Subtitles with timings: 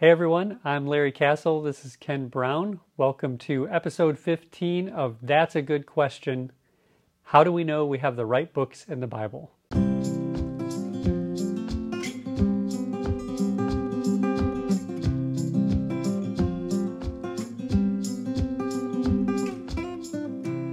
[0.00, 1.60] Hey everyone, I'm Larry Castle.
[1.60, 2.78] This is Ken Brown.
[2.96, 6.52] Welcome to episode 15 of That's a Good Question.
[7.24, 9.50] How do we know we have the right books in the Bible?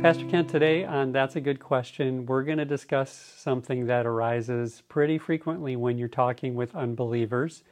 [0.04, 4.84] Pastor Kent, today on That's a Good Question, we're going to discuss something that arises
[4.88, 7.64] pretty frequently when you're talking with unbelievers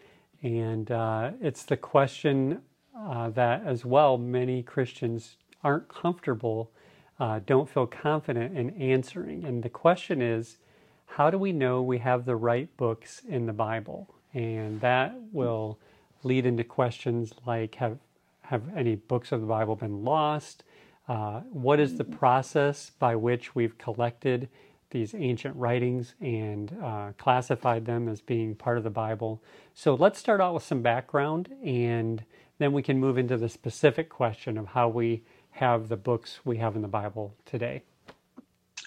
[0.43, 2.61] and uh, it's the question
[2.95, 6.71] uh, that, as well, many Christians aren't comfortable,
[7.19, 9.45] uh, don't feel confident in answering.
[9.45, 10.57] And the question is
[11.05, 14.13] how do we know we have the right books in the Bible?
[14.33, 15.79] And that will
[16.23, 17.97] lead into questions like have,
[18.41, 20.63] have any books of the Bible been lost?
[21.07, 24.49] Uh, what is the process by which we've collected
[24.93, 29.43] these ancient writings and uh, classified them as being part of the Bible.
[29.73, 32.23] So let's start out with some background and
[32.59, 36.57] then we can move into the specific question of how we have the books we
[36.57, 37.83] have in the Bible today.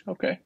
[0.09, 0.39] Okay.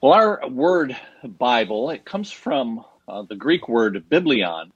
[0.00, 4.72] Well, our word Bible, it comes from uh, the Greek word biblion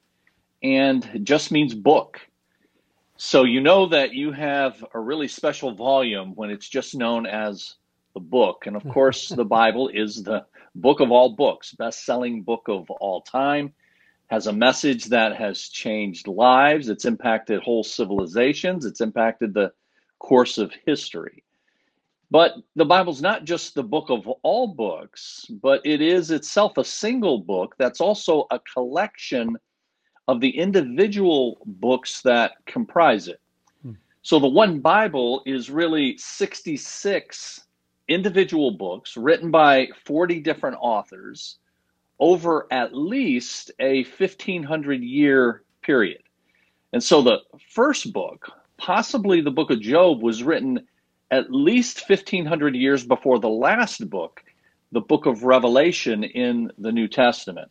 [0.63, 2.21] and just means book.
[3.17, 7.77] So you know that you have a really special volume when it's just known as
[8.15, 8.67] the book.
[8.67, 12.91] And of course, the Bible is the book of all books, best selling book of
[12.91, 13.73] all time,
[14.29, 19.73] has a message that has changed lives, it's impacted whole civilizations, it's impacted the
[20.19, 21.45] course of history.
[22.31, 26.85] But the Bible's not just the book of all books, but it is itself a
[26.85, 29.55] single book that's also a collection
[30.29, 33.41] of the individual books that comprise it.
[33.83, 33.93] Hmm.
[34.23, 37.67] So the one Bible is really 66
[38.09, 41.59] individual books written by 40 different authors
[42.19, 46.23] over at least a 1500 year period.
[46.93, 47.39] And so the
[47.71, 50.87] first book, possibly the book of Job, was written
[51.31, 54.45] at least 1500 years before the last book,
[54.93, 57.71] the book of Revelation in the New Testament.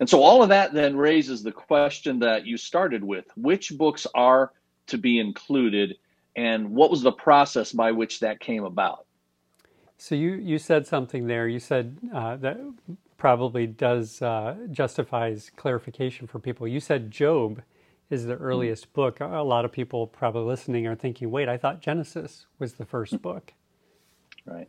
[0.00, 4.06] And so all of that then raises the question that you started with which books
[4.14, 4.52] are
[4.86, 5.96] to be included,
[6.34, 9.06] and what was the process by which that came about?
[9.98, 11.48] So you, you said something there.
[11.48, 12.58] You said uh, that
[13.18, 16.68] probably does uh, justifies clarification for people.
[16.68, 17.60] You said Job
[18.08, 19.00] is the earliest mm-hmm.
[19.00, 19.20] book.
[19.20, 23.12] A lot of people probably listening are thinking, "Wait, I thought Genesis was the first
[23.12, 23.18] hmm.
[23.18, 23.52] book."
[24.46, 24.68] Right.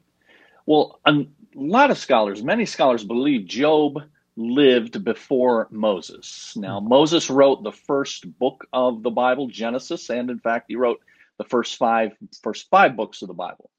[0.65, 1.25] Well, a
[1.55, 4.01] lot of scholars, many scholars believe Job
[4.35, 6.53] lived before Moses.
[6.57, 6.89] Now, hmm.
[6.89, 11.01] Moses wrote the first book of the Bible, Genesis, and in fact, he wrote
[11.37, 13.69] the first five first five books of the Bible.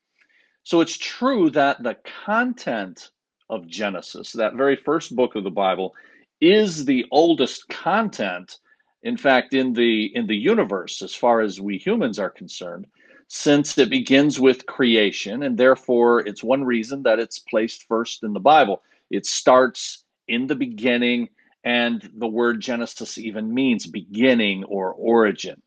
[0.70, 3.10] So it's true that the content
[3.48, 5.97] of Genesis, that very first book of the Bible,
[6.41, 8.56] is the oldest content,
[9.03, 12.86] in fact, in the in the universe as far as we humans are concerned,
[13.26, 18.32] since it begins with creation, and therefore it's one reason that it's placed first in
[18.32, 18.81] the Bible.
[19.10, 21.31] It starts in the beginning,
[21.64, 25.60] and the word Genesis even means beginning or origin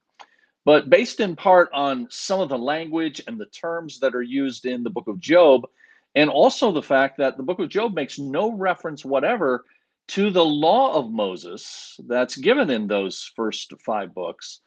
[0.66, 4.66] but based in part on some of the language and the terms that are used
[4.66, 5.68] in the book of Job,
[6.16, 9.66] and also the fact that the book of Job makes no reference whatever
[10.10, 14.62] to the law of Moses that's given in those first five books,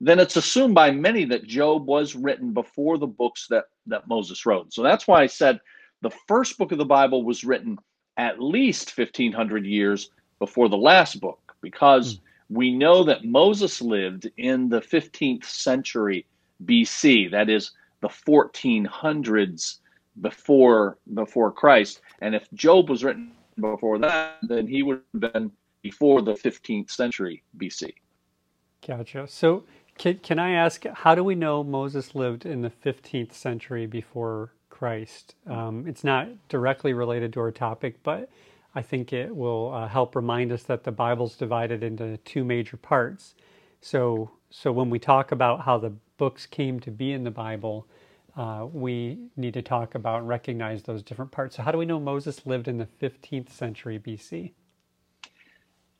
[0.00, 4.46] then it's assumed by many that Job was written before the books that, that Moses
[4.46, 4.72] wrote.
[4.72, 5.60] So that's why I said
[6.02, 7.76] the first book of the Bible was written
[8.16, 12.20] at least 1500 years before the last book, because mm.
[12.50, 16.26] We know that Moses lived in the 15th century
[16.64, 19.78] BC, that is the 1400s
[20.20, 22.00] before before Christ.
[22.20, 26.90] And if Job was written before that, then he would have been before the 15th
[26.90, 27.92] century BC.
[28.86, 29.26] Gotcha.
[29.28, 29.64] So
[29.98, 34.52] can, can I ask, how do we know Moses lived in the 15th century before
[34.70, 35.34] Christ?
[35.46, 38.30] Um, it's not directly related to our topic, but
[38.78, 42.76] I think it will uh, help remind us that the Bible's divided into two major
[42.76, 43.34] parts.
[43.80, 47.88] So, so when we talk about how the books came to be in the Bible,
[48.36, 51.56] uh, we need to talk about and recognize those different parts.
[51.56, 54.52] So, how do we know Moses lived in the 15th century BC?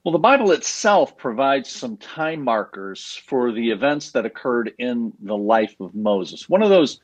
[0.04, 5.36] Well, the Bible itself provides some time markers for the events that occurred in the
[5.36, 6.48] life of Moses.
[6.48, 7.00] One of those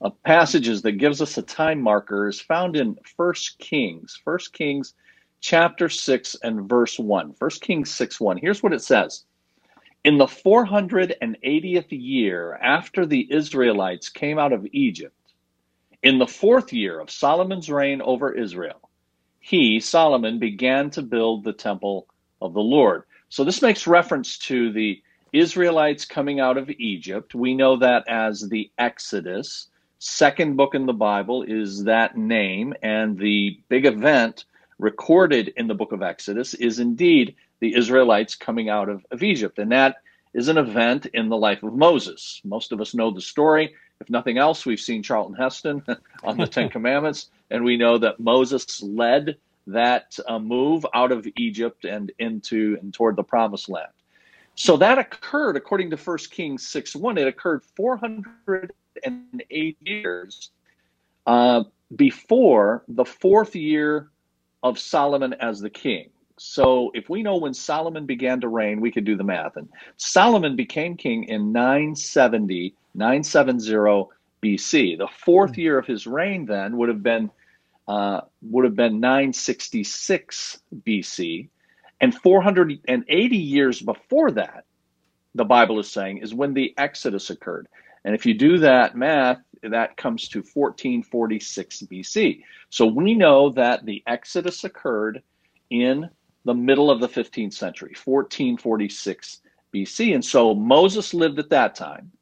[0.00, 4.20] uh, passages that gives us a time marker is found in First Kings.
[4.24, 4.94] First Kings
[5.40, 7.34] chapter 6 and verse 1.
[7.38, 8.38] 1 Kings 6 1.
[8.38, 9.24] Here's what it says
[10.04, 15.14] In the 480th year after the Israelites came out of Egypt,
[16.02, 18.90] in the fourth year of Solomon's reign over Israel,
[19.40, 22.06] he, Solomon, began to build the temple
[22.40, 23.04] of the Lord.
[23.28, 25.02] So this makes reference to the
[25.32, 27.34] Israelites coming out of Egypt.
[27.34, 29.68] We know that as the Exodus.
[29.98, 34.44] Second book in the Bible is that name, and the big event
[34.78, 39.58] recorded in the book of Exodus is indeed the Israelites coming out of, of Egypt.
[39.58, 39.96] And that
[40.34, 42.40] is an event in the life of Moses.
[42.44, 43.74] Most of us know the story.
[44.00, 45.82] If nothing else, we've seen Charlton Heston
[46.24, 49.36] on the Ten Commandments, and we know that Moses led
[49.68, 53.90] that uh, move out of Egypt and into and toward the promised land.
[54.54, 60.50] So that occurred, according to 1 Kings 6 1, it occurred 408 years
[61.26, 61.64] uh,
[61.94, 64.08] before the fourth year
[64.62, 66.10] of Solomon as the king.
[66.38, 69.56] So if we know when Solomon began to reign, we could do the math.
[69.56, 74.08] And Solomon became king in 970, 970
[74.42, 74.98] BC.
[74.98, 75.60] The fourth hmm.
[75.60, 77.30] year of his reign then would have been
[77.88, 81.48] uh, would have been 966 BC.
[82.00, 84.64] And 480 years before that,
[85.34, 87.68] the Bible is saying, is when the Exodus occurred.
[88.04, 89.38] And if you do that math,
[89.70, 92.42] that comes to 1446 BC.
[92.70, 95.22] So we know that the Exodus occurred
[95.70, 96.08] in
[96.44, 99.40] the middle of the 15th century, 1446
[99.74, 100.14] BC.
[100.14, 102.12] And so Moses lived at that time.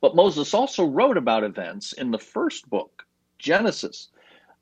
[0.00, 3.04] But Moses also wrote about events in the first book,
[3.38, 4.08] Genesis,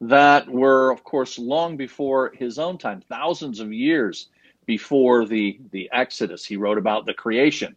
[0.02, 4.28] that were, of course, long before his own time, thousands of years
[4.66, 6.44] before the, the Exodus.
[6.44, 7.74] He wrote about the creation,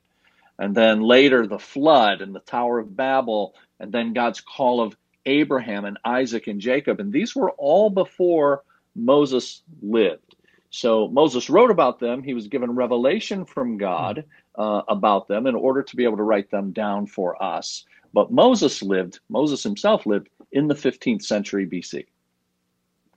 [0.60, 4.96] and then later the flood and the Tower of Babel, and then God's call of
[5.26, 7.00] Abraham and Isaac and Jacob.
[7.00, 8.64] And these were all before
[8.96, 10.36] Moses lived.
[10.70, 12.24] So Moses wrote about them.
[12.24, 14.24] He was given revelation from God
[14.58, 17.86] uh, about them in order to be able to write them down for us.
[18.14, 22.06] But Moses lived, Moses himself lived in the 15th century BC.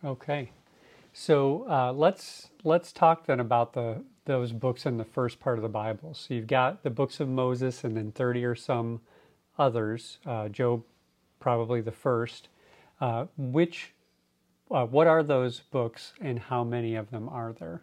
[0.05, 0.51] Okay,
[1.13, 5.63] so uh, let's let's talk then about the those books in the first part of
[5.63, 6.13] the Bible.
[6.13, 9.01] So you've got the books of Moses, and then thirty or some
[9.59, 10.19] others.
[10.27, 10.83] Uh, Job,
[11.41, 12.49] probably the first.
[13.01, 13.93] Uh, which,
[14.71, 17.83] uh, what are those books, and how many of them are there?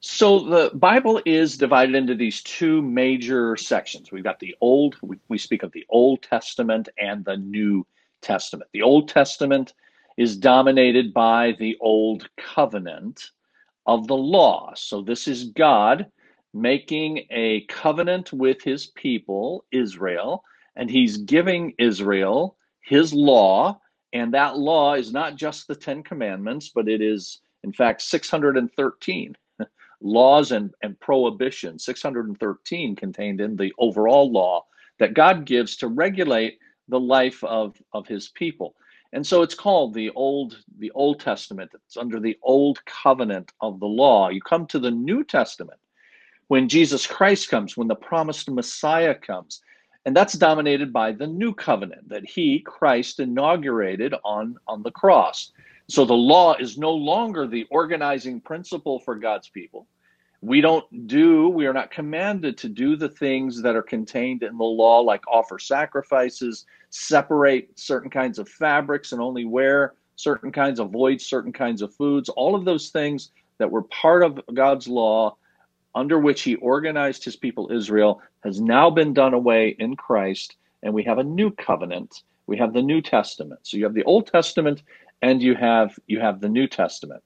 [0.00, 4.10] So the Bible is divided into these two major sections.
[4.10, 7.86] We've got the Old, we, we speak of the Old Testament and the New
[8.22, 8.70] Testament.
[8.72, 9.74] The Old Testament
[10.16, 13.30] is dominated by the old covenant
[13.86, 14.72] of the law.
[14.74, 16.06] So this is God
[16.52, 20.42] making a covenant with his people, Israel,
[20.76, 23.80] and he's giving Israel his law.
[24.12, 29.36] And that law is not just the Ten Commandments, but it is, in fact, 613
[30.00, 34.64] laws and, and prohibitions, 613 contained in the overall law
[34.98, 36.58] that God gives to regulate
[36.88, 38.74] the life of, of his people.
[39.12, 41.70] And so it's called the Old the Old Testament.
[41.74, 44.28] It's under the Old Covenant of the law.
[44.28, 45.80] You come to the New Testament
[46.50, 49.60] when Jesus Christ comes, when the promised Messiah comes.
[50.04, 55.52] And that's dominated by the new covenant that he, Christ, inaugurated on, on the cross.
[55.88, 59.86] So the law is no longer the organizing principle for God's people
[60.42, 64.56] we don't do we are not commanded to do the things that are contained in
[64.56, 70.80] the law like offer sacrifices separate certain kinds of fabrics and only wear certain kinds
[70.80, 75.36] avoid certain kinds of foods all of those things that were part of god's law
[75.94, 80.92] under which he organized his people israel has now been done away in christ and
[80.92, 84.26] we have a new covenant we have the new testament so you have the old
[84.26, 84.82] testament
[85.22, 87.22] and you have you have the new testament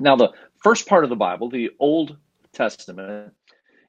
[0.00, 2.16] now the first part of the Bible, the Old
[2.52, 3.32] Testament,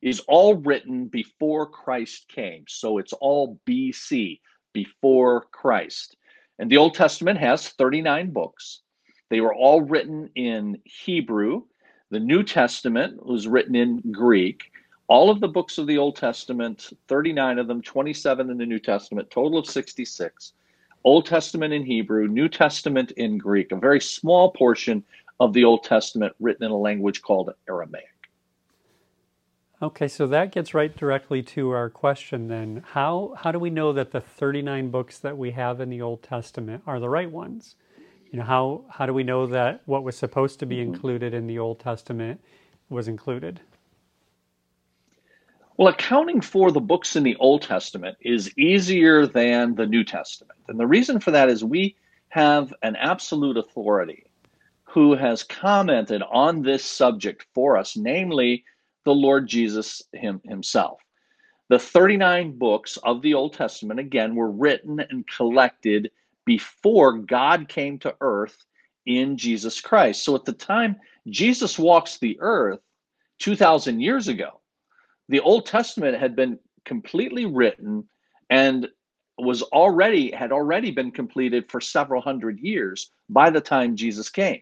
[0.02, 2.66] is all written before Christ came.
[2.68, 4.40] So it's all BC,
[4.74, 6.18] before Christ.
[6.60, 8.82] And the Old Testament has 39 books.
[9.30, 11.64] They were all written in Hebrew.
[12.14, 14.72] The New Testament was written in Greek.
[15.08, 18.78] All of the books of the Old Testament, 39 of them, 27 in the New
[18.78, 20.54] Testament, total of 66.
[21.04, 25.04] Old Testament in Hebrew, New Testament in Greek, a very small portion
[25.40, 28.30] of the Old Testament written in a language called Aramaic.
[29.82, 32.84] Okay, so that gets right directly to our question then.
[32.92, 36.22] How how do we know that the 39 books that we have in the Old
[36.22, 37.76] Testament are the right ones?
[38.34, 40.92] You know, how how do we know that what was supposed to be mm-hmm.
[40.92, 42.42] included in the Old Testament
[42.90, 43.62] was included?
[45.78, 50.58] Well, accounting for the books in the Old Testament is easier than the New Testament.
[50.68, 51.96] And the reason for that is we
[52.30, 54.26] have an absolute authority
[54.84, 58.64] who has commented on this subject for us, namely
[59.04, 61.00] the Lord Jesus him, himself.
[61.70, 66.10] The 39 books of the Old Testament, again, were written and collected
[66.46, 68.58] before God came to earth
[69.06, 70.24] in Jesus Christ.
[70.24, 70.96] So at the time
[71.30, 72.80] Jesus walks the earth
[73.40, 74.62] 2,000 years ago,
[75.30, 78.08] the Old Testament had been completely written
[78.50, 78.88] and
[79.38, 84.62] was already had already been completed for several hundred years by the time Jesus came.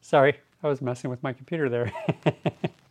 [0.00, 1.92] Sorry, I was messing with my computer there.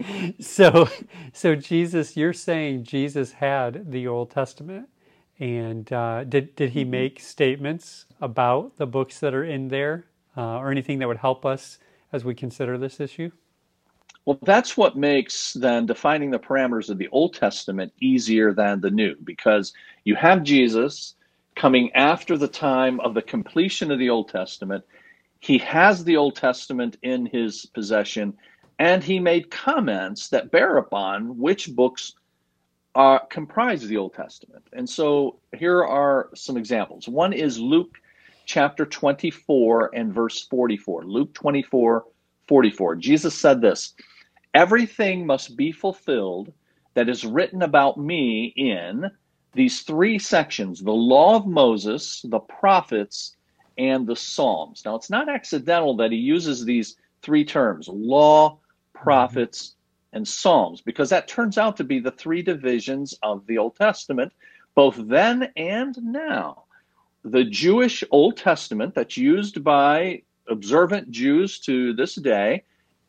[0.40, 0.88] so
[1.32, 4.88] so Jesus, you're saying Jesus had the Old Testament.
[5.38, 6.90] And uh, did did he mm-hmm.
[6.90, 10.04] make statements about the books that are in there,
[10.36, 11.78] uh, or anything that would help us
[12.12, 13.30] as we consider this issue?
[14.26, 18.90] Well, that's what makes then defining the parameters of the Old Testament easier than the
[18.90, 19.72] New, because
[20.04, 21.14] you have Jesus
[21.56, 24.84] coming after the time of the completion of the Old Testament.
[25.40, 28.36] He has the Old Testament in his possession,
[28.80, 32.14] and he made comments that bear upon which books
[32.94, 34.64] uh, comprise the Old Testament.
[34.72, 37.06] And so here are some examples.
[37.06, 37.98] One is Luke
[38.46, 41.04] chapter 24 and verse 44.
[41.04, 42.06] Luke 24,
[42.48, 42.96] 44.
[42.96, 43.92] Jesus said this
[44.54, 46.50] Everything must be fulfilled
[46.94, 49.10] that is written about me in
[49.52, 53.36] these three sections the law of Moses, the prophets,
[53.76, 54.82] and the Psalms.
[54.86, 58.58] Now, it's not accidental that he uses these three terms law,
[59.02, 59.74] prophets,
[60.12, 64.32] and Psalms, because that turns out to be the three divisions of the Old Testament,
[64.74, 66.64] both then and now
[67.24, 72.64] the Jewish Old Testament that's used by observant Jews to this day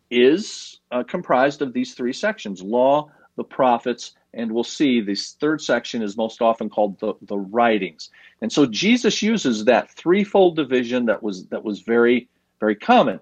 [0.10, 5.62] is uh, comprised of these three sections law, the prophets, and we'll see this third
[5.62, 8.10] section is most often called the, the writings.
[8.41, 12.29] And so Jesus uses that threefold division that was that was very,
[12.60, 13.19] very common.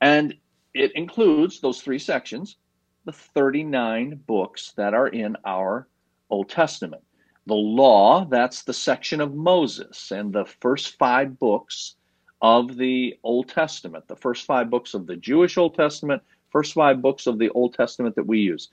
[0.00, 0.34] And
[0.74, 2.56] it includes those three sections,
[3.04, 5.88] the 39 books that are in our
[6.28, 7.02] Old Testament.
[7.46, 11.96] The law, that's the section of Moses and the first five books
[12.42, 17.02] of the Old Testament, the first five books of the Jewish Old Testament, first five
[17.02, 18.68] books of the Old Testament that we use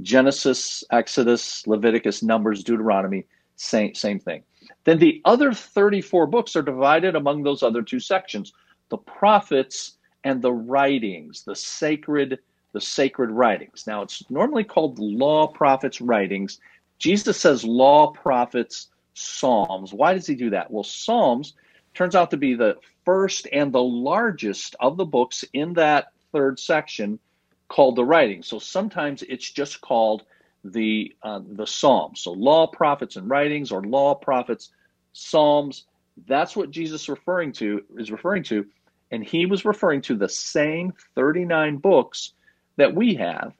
[0.00, 4.42] Genesis, Exodus, Leviticus, Numbers, Deuteronomy, same, same thing.
[4.84, 8.52] Then the other 34 books are divided among those other two sections
[8.88, 12.38] the prophets and the writings, the sacred
[12.72, 13.84] the sacred writings.
[13.86, 16.58] Now it's normally called law, prophets, writings
[17.02, 19.92] Jesus says law, prophets, Psalms.
[19.92, 20.70] Why does he do that?
[20.70, 21.54] Well, Psalms
[21.94, 26.60] turns out to be the first and the largest of the books in that third
[26.60, 27.18] section
[27.66, 28.46] called the writings.
[28.46, 30.22] So sometimes it's just called
[30.64, 32.20] the uh, the Psalms.
[32.20, 34.70] So law, prophets, and writings, or law, prophets,
[35.12, 35.86] Psalms.
[36.28, 38.64] That's what Jesus referring to is referring to,
[39.12, 42.32] and he was referring to the same 39 books
[42.76, 43.52] that we have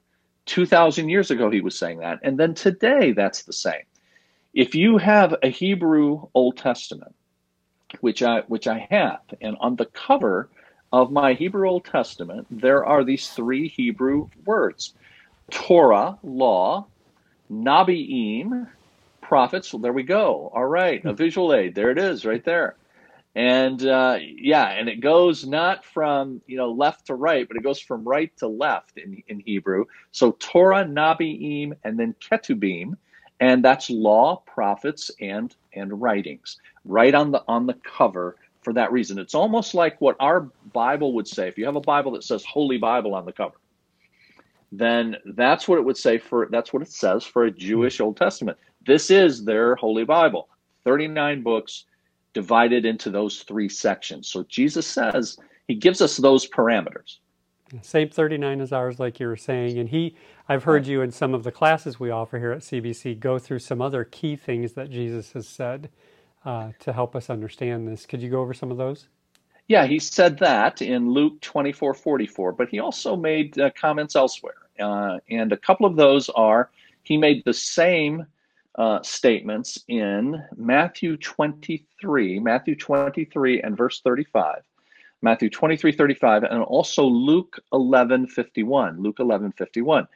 [0.47, 2.19] 2,000 years ago, he was saying that.
[2.23, 3.83] And then today, that's the same.
[4.53, 7.15] If you have a Hebrew Old Testament,
[8.01, 10.49] which I, which I have, and on the cover
[10.91, 14.95] of my Hebrew Old Testament, there are these three Hebrew words
[15.51, 16.87] Torah, law,
[17.51, 18.67] Nabiim,
[19.21, 19.71] prophets.
[19.71, 20.51] Well, there we go.
[20.53, 21.75] All right, a visual aid.
[21.75, 22.75] There it is, right there
[23.35, 27.63] and uh, yeah, and it goes not from you know left to right, but it
[27.63, 29.85] goes from right to left in, in Hebrew.
[30.11, 32.95] So Torah, Nabiim, and then Ketubim,
[33.39, 36.57] and that's law, prophets, and and writings.
[36.85, 39.17] Right on the on the cover for that reason.
[39.17, 41.47] It's almost like what our Bible would say.
[41.47, 43.55] If you have a Bible that says Holy Bible on the cover,
[44.71, 48.15] then that's what it would say for that's what it says for a Jewish Old
[48.15, 48.59] Testament.
[48.85, 50.49] This is their Holy Bible.
[50.83, 51.85] 39 books
[52.33, 54.27] divided into those three sections.
[54.27, 55.37] So Jesus says
[55.67, 57.17] he gives us those parameters.
[57.81, 59.79] Same 39 as ours, like you were saying.
[59.79, 60.15] And he,
[60.47, 63.59] I've heard you in some of the classes we offer here at CBC go through
[63.59, 65.89] some other key things that Jesus has said
[66.45, 68.05] uh, to help us understand this.
[68.05, 69.07] Could you go over some of those?
[69.67, 74.55] Yeah, he said that in Luke 24 44, but he also made uh, comments elsewhere.
[74.79, 76.69] Uh, and a couple of those are
[77.03, 78.25] he made the same
[78.75, 84.63] uh, statements in Matthew 23, Matthew 23 and verse 35,
[85.21, 89.01] Matthew 23, 35, and also Luke 11, 51.
[89.01, 90.07] Luke 11, 51.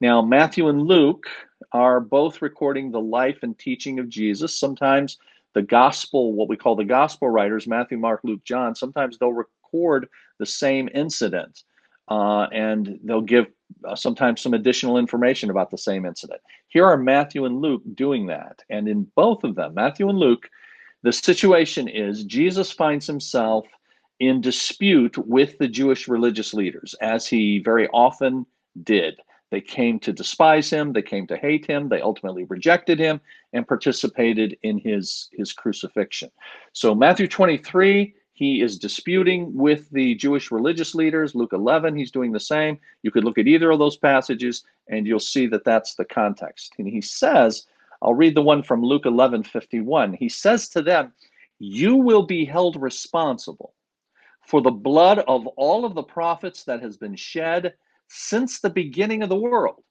[0.00, 1.26] Now, Matthew and Luke
[1.72, 4.58] are both recording the life and teaching of Jesus.
[4.58, 5.18] Sometimes
[5.54, 10.08] the gospel, what we call the gospel writers, Matthew, Mark, Luke, John, sometimes they'll record
[10.38, 11.62] the same incident
[12.08, 13.46] uh, and they'll give
[13.86, 16.40] uh, sometimes some additional information about the same incident.
[16.68, 18.62] Here are Matthew and Luke doing that.
[18.70, 20.48] And in both of them, Matthew and Luke,
[21.02, 23.66] the situation is Jesus finds himself
[24.20, 28.46] in dispute with the Jewish religious leaders, as he very often
[28.82, 29.18] did.
[29.50, 33.20] They came to despise him, they came to hate him, they ultimately rejected him
[33.52, 36.30] and participated in his, his crucifixion.
[36.72, 41.36] So, Matthew 23, he is disputing with the Jewish religious leaders.
[41.36, 42.80] Luke 11, he's doing the same.
[43.02, 46.74] You could look at either of those passages and you'll see that that's the context.
[46.78, 47.66] And he says,
[48.02, 50.14] I'll read the one from Luke 11 51.
[50.14, 51.12] He says to them,
[51.60, 53.72] You will be held responsible
[54.42, 57.74] for the blood of all of the prophets that has been shed
[58.08, 59.84] since the beginning of the world,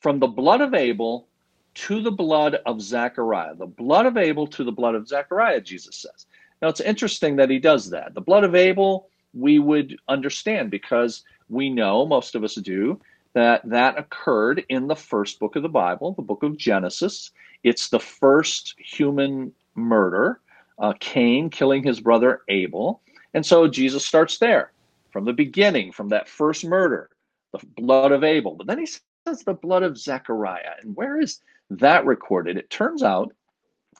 [0.00, 1.26] from the blood of Abel
[1.74, 3.56] to the blood of Zechariah.
[3.56, 6.26] The blood of Abel to the blood of Zechariah, Jesus says.
[6.62, 8.14] Now it's interesting that he does that.
[8.14, 13.00] The blood of Abel, we would understand because we know, most of us do,
[13.34, 17.32] that that occurred in the first book of the Bible, the book of Genesis.
[17.62, 20.40] It's the first human murder,
[20.78, 23.02] uh, Cain killing his brother Abel.
[23.34, 24.72] And so Jesus starts there
[25.10, 27.10] from the beginning, from that first murder,
[27.52, 28.54] the blood of Abel.
[28.54, 30.72] But then he says the blood of Zechariah.
[30.80, 32.56] And where is that recorded?
[32.56, 33.32] It turns out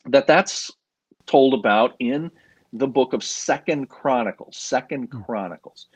[0.07, 0.71] that that's
[1.27, 2.31] told about in
[2.73, 4.57] the book of Second Chronicles.
[4.57, 5.23] Second hmm.
[5.23, 5.87] Chronicles.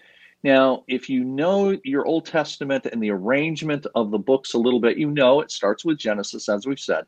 [0.43, 4.81] Now, if you know your Old Testament and the arrangement of the books a little
[4.81, 7.05] bit, you know it starts with Genesis, as we've said.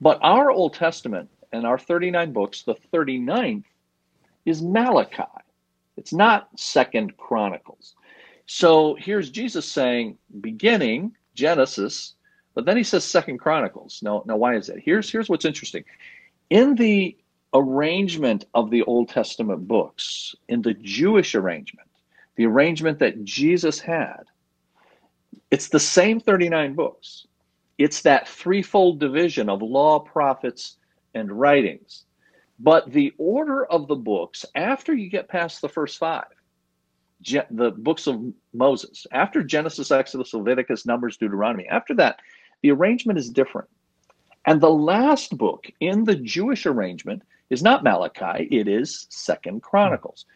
[0.00, 3.64] But our Old Testament and our 39 books, the 39th
[4.44, 5.22] is Malachi.
[5.96, 7.94] It's not Second Chronicles.
[8.46, 12.14] So here's Jesus saying, beginning Genesis,
[12.54, 14.00] but then he says Second Chronicles.
[14.02, 14.78] Now, now why is that?
[14.78, 15.84] Here's here's what's interesting.
[16.50, 17.16] In the
[17.54, 21.88] arrangement of the Old Testament books, in the Jewish arrangement,
[22.36, 24.24] the arrangement that Jesus had,
[25.50, 27.26] it's the same 39 books.
[27.78, 30.76] It's that threefold division of law, prophets,
[31.14, 32.04] and writings.
[32.58, 36.26] But the order of the books, after you get past the first five,
[37.50, 42.20] the books of Moses, after Genesis, Exodus, Leviticus, Numbers, Deuteronomy, after that,
[42.62, 43.68] the arrangement is different.
[44.46, 47.22] And the last book in the Jewish arrangement
[47.54, 50.26] is not Malachi, it is Second Chronicles.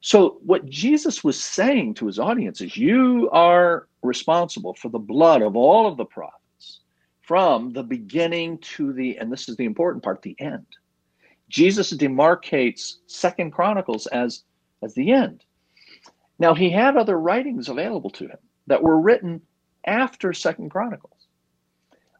[0.00, 5.42] So what Jesus was saying to his audience is you are responsible for the blood
[5.42, 6.80] of all of the prophets
[7.22, 10.66] from the beginning to the and this is the important part, the end.
[11.48, 14.44] Jesus demarcates Second Chronicles as
[14.82, 15.44] as the end.
[16.38, 19.40] Now he had other writings available to him that were written
[19.86, 21.26] after Second Chronicles,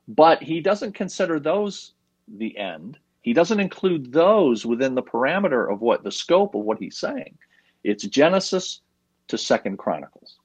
[0.09, 1.93] but he doesn't consider those
[2.29, 2.99] the end.
[3.27, 7.37] He doesn't include those within the parameter of what the scope of what he's saying.
[7.83, 8.83] It's Genesis
[9.27, 10.37] to Second Chronicles.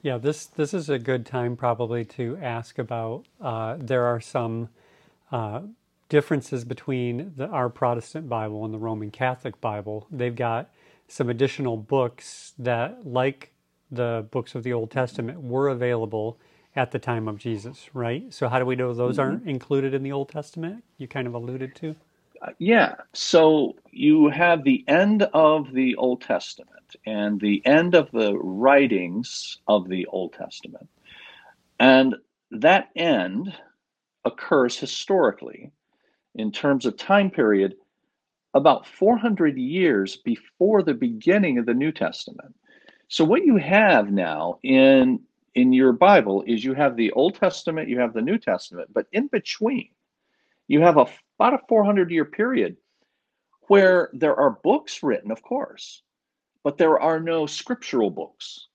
[0.00, 3.26] Yeah, this this is a good time probably to ask about.
[3.40, 4.68] Uh, there are some
[5.32, 5.62] uh,
[6.08, 10.06] differences between the, our Protestant Bible and the Roman Catholic Bible.
[10.12, 10.70] They've got
[11.08, 13.50] some additional books that, like
[13.90, 16.38] the books of the Old Testament, were available
[16.76, 18.32] at the time of Jesus, right?
[18.32, 19.20] So, how do we know those mm-hmm.
[19.20, 20.84] aren't included in the Old Testament?
[20.98, 21.96] You kind of alluded to.
[22.42, 22.94] Uh, yeah.
[23.12, 29.58] So, you have the end of the Old Testament and the end of the writings
[29.66, 30.88] of the Old Testament.
[31.78, 32.14] And
[32.50, 33.54] that end
[34.24, 35.72] occurs historically
[36.34, 37.76] in terms of time period
[38.54, 42.54] about 400 years before the beginning of the New Testament.
[43.08, 45.20] So what you have now in
[45.54, 49.06] in your Bible is you have the Old Testament, you have the New Testament, but
[49.12, 49.88] in between
[50.68, 51.06] you have a
[51.38, 52.76] about a 400 year period
[53.62, 56.02] where there are books written, of course,
[56.62, 58.68] but there are no scriptural books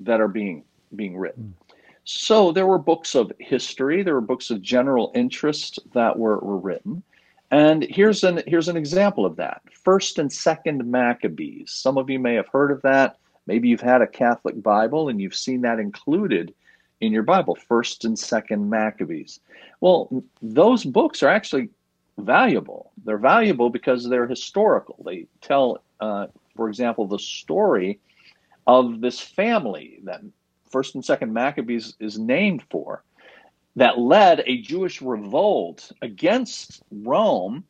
[0.00, 1.54] that are being being written.
[1.58, 1.74] Mm.
[2.04, 6.58] So there were books of history, there were books of general interest that were, were
[6.58, 7.02] written.
[7.50, 9.62] And here's an here's an example of that.
[9.72, 11.70] First and second Maccabees.
[11.70, 13.18] Some of you may have heard of that.
[13.46, 16.54] Maybe you've had a Catholic Bible and you've seen that included
[17.00, 19.40] in your Bible, first and second Maccabees.
[19.80, 21.68] Well, those books are actually
[22.18, 22.92] valuable.
[23.04, 25.02] They're valuable because they're historical.
[25.04, 27.98] They tell, uh, for example, the story
[28.66, 30.20] of this family that
[30.70, 33.02] First and Second Maccabees is named for,
[33.76, 37.64] that led a Jewish revolt against Rome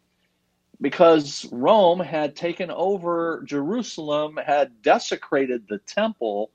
[0.83, 6.51] because Rome had taken over Jerusalem, had desecrated the temple.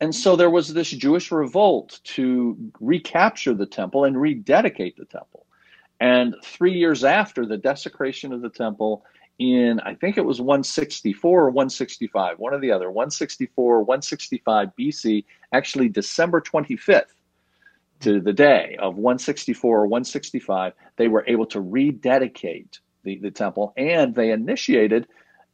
[0.00, 5.46] And so there was this Jewish revolt to recapture the temple and rededicate the temple.
[6.00, 9.04] And three years after the desecration of the temple,
[9.38, 15.24] in I think it was 164 or 165, one or the other, 164, 165 BC,
[15.52, 17.14] actually December 25th
[18.00, 23.72] to the day of 164 or 165, they were able to rededicate the, the temple
[23.76, 25.06] and they initiated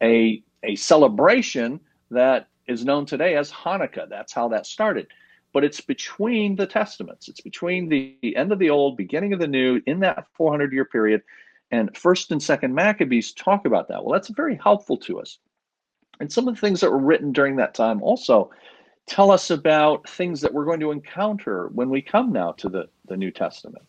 [0.02, 1.80] a, a celebration
[2.10, 4.08] that is known today as Hanukkah.
[4.08, 5.06] That's how that started.
[5.52, 7.28] but it's between the testaments.
[7.28, 10.84] It's between the end of the old, beginning of the new, in that 400 year
[10.84, 11.22] period.
[11.70, 14.04] And first and second Maccabees talk about that.
[14.04, 15.38] Well, that's very helpful to us.
[16.20, 18.50] And some of the things that were written during that time also
[19.06, 22.88] tell us about things that we're going to encounter when we come now to the,
[23.06, 23.84] the New Testament.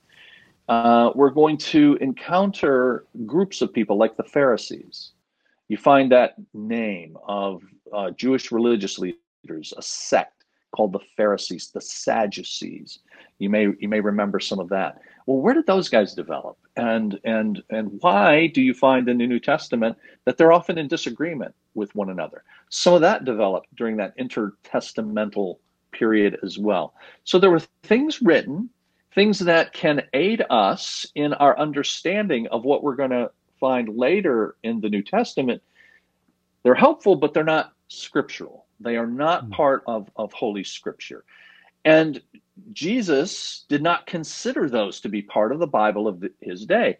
[0.70, 5.12] Uh, we're going to encounter groups of people like the Pharisees.
[5.68, 11.82] You find that name of uh, Jewish religious leaders, a sect called the Pharisees, the
[11.82, 13.00] Sadducees.
[13.40, 15.02] You may you may remember some of that.
[15.26, 16.58] Well, where did those guys develop?
[16.78, 20.88] And and and why do you find in the New Testament that they're often in
[20.88, 22.44] disagreement with one another?
[22.70, 25.58] Some of that developed during that intertestamental
[25.92, 26.94] period as well.
[27.24, 28.70] So there were things written,
[29.14, 34.56] things that can aid us in our understanding of what we're going to find later
[34.64, 35.62] in the New Testament.
[36.64, 38.66] They're helpful, but they're not scriptural.
[38.80, 39.52] They are not hmm.
[39.52, 41.24] part of, of Holy Scripture.
[41.86, 42.22] And
[42.74, 46.98] Jesus did not consider those to be part of the Bible of the, his day.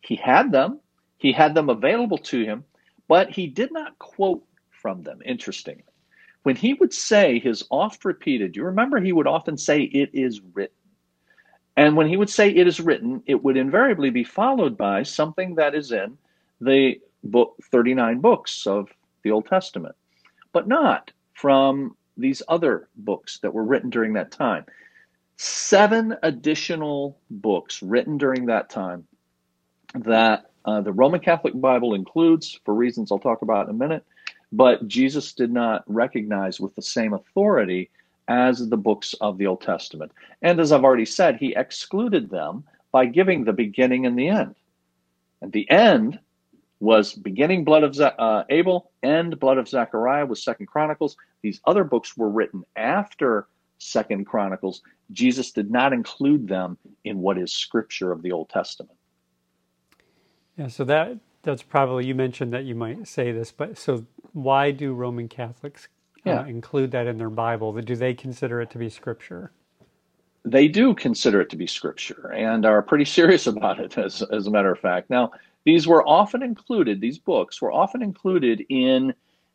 [0.00, 0.80] He had them,
[1.18, 2.64] he had them available to him,
[3.08, 5.84] but he did not quote from them, interestingly.
[6.42, 10.40] When he would say his oft repeated, you remember he would often say, It is
[10.54, 10.74] written.
[11.76, 15.54] And when he would say, It is written, it would invariably be followed by something
[15.56, 16.18] that is in
[16.60, 18.88] the book 39 books of
[19.22, 19.94] the Old Testament,
[20.52, 24.66] but not from these other books that were written during that time.
[25.36, 29.06] Seven additional books written during that time
[29.94, 34.04] that uh, the Roman Catholic Bible includes, for reasons I'll talk about in a minute,
[34.52, 37.90] but Jesus did not recognize with the same authority
[38.28, 40.12] as the books of the Old Testament.
[40.42, 44.54] And as I've already said, he excluded them by giving the beginning and the end.
[45.40, 46.20] And the end
[46.80, 51.16] was beginning blood of uh, Abel, end blood of Zechariah was Second Chronicles.
[51.40, 53.46] These other books were written after
[53.78, 54.82] Second Chronicles.
[55.10, 58.98] Jesus did not include them in what is Scripture of the Old Testament.
[60.56, 64.70] Yeah, so that that's probably you mentioned that you might say this, but so why
[64.70, 65.88] do Roman Catholics
[66.26, 66.46] uh, yeah.
[66.46, 67.72] include that in their Bible?
[67.72, 69.52] Do they consider it to be Scripture?
[70.44, 74.46] They do consider it to be Scripture and are pretty serious about it, as as
[74.46, 75.10] a matter of fact.
[75.10, 75.32] Now
[75.64, 79.14] these were often included, these books were often included in,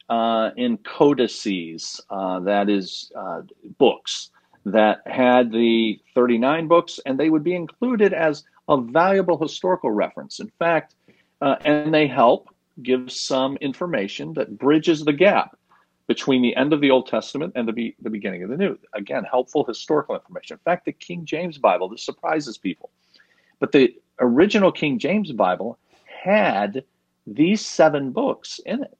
[0.09, 3.41] uh, in codices, uh, that is, uh,
[3.77, 4.31] books
[4.65, 10.39] that had the 39 books, and they would be included as a valuable historical reference.
[10.39, 10.95] In fact,
[11.41, 12.49] uh, and they help
[12.83, 15.57] give some information that bridges the gap
[16.07, 18.77] between the end of the Old Testament and the, be, the beginning of the New.
[18.93, 20.55] Again, helpful historical information.
[20.55, 22.89] In fact, the King James Bible, this surprises people,
[23.59, 26.83] but the original King James Bible had
[27.25, 28.97] these seven books in it.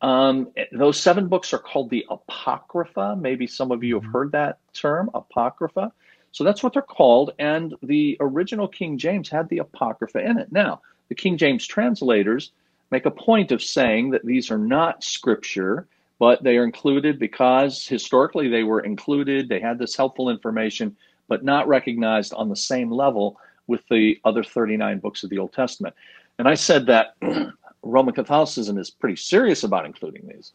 [0.00, 3.16] Um, those seven books are called the Apocrypha.
[3.20, 4.12] Maybe some of you have mm-hmm.
[4.12, 5.92] heard that term, Apocrypha.
[6.32, 7.32] So that's what they're called.
[7.38, 10.52] And the original King James had the Apocrypha in it.
[10.52, 12.52] Now, the King James translators
[12.90, 17.86] make a point of saying that these are not scripture, but they are included because
[17.86, 19.48] historically they were included.
[19.48, 20.96] They had this helpful information,
[21.28, 25.52] but not recognized on the same level with the other 39 books of the Old
[25.52, 25.94] Testament.
[26.38, 27.14] And I said that
[27.82, 30.52] Roman Catholicism is pretty serious about including these.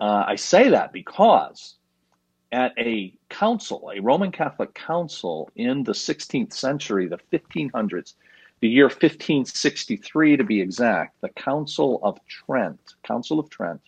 [0.00, 1.76] Uh, I say that because
[2.52, 8.14] at a council, a Roman Catholic council in the 16th century, the 1500s,
[8.60, 13.80] the year 1563 to be exact, the Council of Trent, Council of Trent,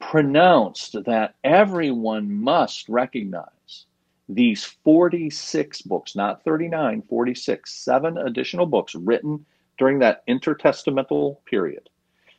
[0.00, 3.86] pronounced that everyone must recognize
[4.28, 9.44] these 46 books, not 39, 46, seven additional books written
[9.78, 11.88] during that intertestamental period.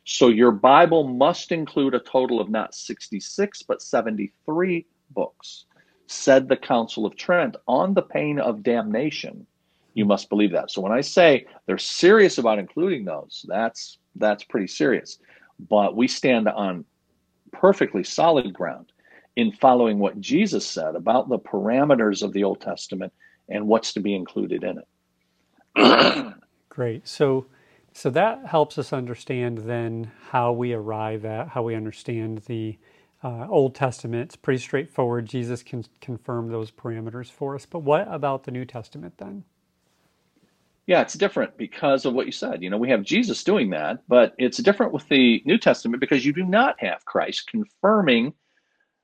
[0.04, 5.66] So your Bible must include a total of not 66, but 73 books,
[6.06, 9.46] said the Council of Trent, on the pain of damnation.
[9.94, 10.70] You must believe that.
[10.70, 15.18] So when I say they're serious about including those, that's that's pretty serious.
[15.68, 16.84] But we stand on
[17.52, 18.92] perfectly solid ground
[19.36, 23.12] in following what Jesus said about the parameters of the Old Testament
[23.48, 24.78] and what's to be included in
[25.76, 26.34] it.
[26.68, 27.06] Great.
[27.06, 27.46] So
[27.92, 32.78] so that helps us understand then how we arrive at how we understand the
[33.22, 34.22] uh, Old Testament.
[34.22, 35.26] It's pretty straightforward.
[35.26, 37.66] Jesus can confirm those parameters for us.
[37.66, 39.44] But what about the New Testament then?
[40.86, 42.62] Yeah, it's different because of what you said.
[42.62, 46.24] You know, we have Jesus doing that, but it's different with the New Testament because
[46.24, 48.32] you do not have Christ confirming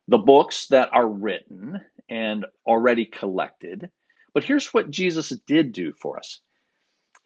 [0.09, 3.91] the books that are written and already collected.
[4.35, 6.41] But here's what Jesus did do for us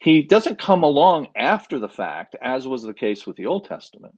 [0.00, 4.16] he doesn't come along after the fact, as was the case with the Old Testament,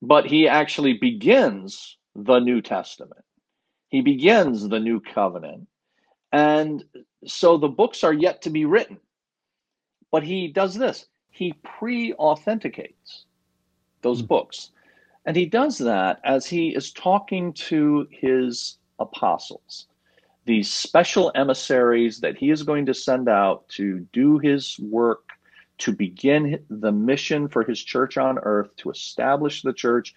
[0.00, 3.24] but he actually begins the New Testament.
[3.90, 5.68] He begins the new covenant.
[6.32, 6.82] And
[7.26, 8.98] so the books are yet to be written.
[10.12, 13.24] But he does this he pre authenticates
[14.02, 14.28] those mm-hmm.
[14.28, 14.70] books.
[15.24, 19.86] And he does that as he is talking to his apostles,
[20.44, 25.28] these special emissaries that he is going to send out to do his work,
[25.78, 30.12] to begin the mission for his church on earth, to establish the church.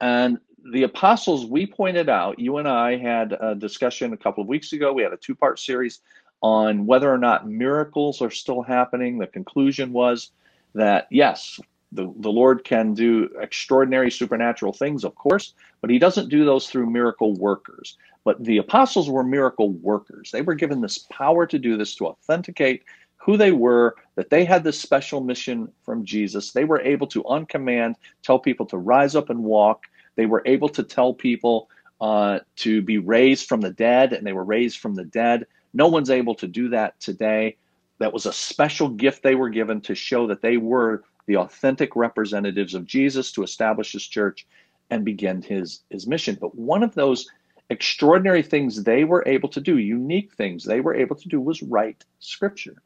[0.00, 0.38] And
[0.72, 4.74] the apostles, we pointed out, you and I had a discussion a couple of weeks
[4.74, 4.92] ago.
[4.92, 6.00] We had a two part series
[6.42, 9.18] on whether or not miracles are still happening.
[9.18, 10.30] The conclusion was
[10.74, 11.60] that yes,
[11.92, 16.68] the, the Lord can do extraordinary supernatural things, of course, but he doesn't do those
[16.68, 17.96] through miracle workers.
[18.24, 20.30] But the apostles were miracle workers.
[20.30, 22.84] They were given this power to do this, to authenticate
[23.16, 26.52] who they were, that they had this special mission from Jesus.
[26.52, 29.84] They were able to, on command, tell people to rise up and walk.
[30.16, 31.68] They were able to tell people
[32.00, 35.46] uh, to be raised from the dead, and they were raised from the dead.
[35.74, 37.56] No one's able to do that today.
[37.98, 41.94] That was a special gift they were given to show that they were the authentic
[41.94, 44.46] representatives of Jesus to establish his church
[44.90, 46.36] and begin his, his mission.
[46.40, 47.28] But one of those
[47.70, 51.62] extraordinary things they were able to do, unique things they were able to do, was
[51.62, 52.76] write scripture.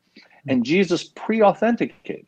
[0.49, 2.27] And Jesus pre authenticated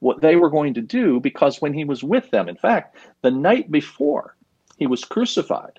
[0.00, 3.30] what they were going to do because when he was with them, in fact, the
[3.30, 4.36] night before
[4.76, 5.78] he was crucified,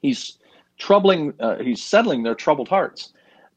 [0.00, 0.38] he's
[0.78, 3.12] troubling, uh, he's settling their troubled hearts.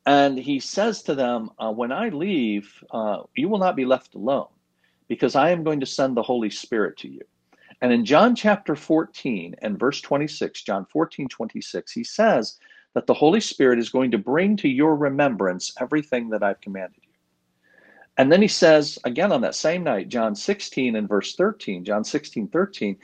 [0.06, 4.16] And he says to them, uh, When I leave, uh, you will not be left
[4.16, 4.48] alone
[5.08, 7.22] because I am going to send the Holy Spirit to you.
[7.82, 12.58] And in John chapter 14 and verse 26, John 14, 26, he says
[12.94, 17.00] that the Holy Spirit is going to bring to your remembrance everything that I've commanded
[17.04, 17.14] you.
[18.18, 22.04] And then he says, again on that same night, John 16 and verse 13, John
[22.04, 22.98] 16, 13,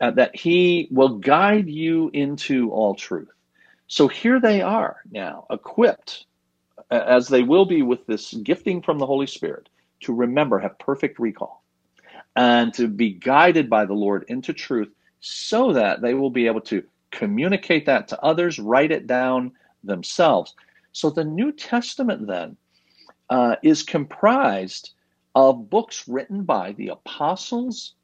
[0.00, 3.28] uh, that he will guide you into all truth.
[3.88, 6.26] So here they are now, equipped,
[6.90, 9.68] as they will be with this gifting from the Holy Spirit,
[10.00, 11.64] to remember, have perfect recall,
[12.36, 16.60] and to be guided by the Lord into truth so that they will be able
[16.62, 20.54] to communicate that to others, write it down themselves.
[20.92, 22.56] So the New Testament then
[23.30, 24.92] uh, is comprised
[25.34, 27.94] of books written by the apostles,